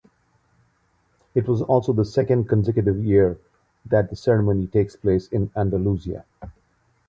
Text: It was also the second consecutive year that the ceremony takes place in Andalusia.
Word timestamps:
It 1.35 1.47
was 1.47 1.61
also 1.61 1.93
the 1.93 2.05
second 2.05 2.49
consecutive 2.49 3.05
year 3.05 3.37
that 3.85 4.09
the 4.09 4.15
ceremony 4.15 4.65
takes 4.65 4.95
place 4.95 5.27
in 5.27 5.51
Andalusia. 5.55 6.25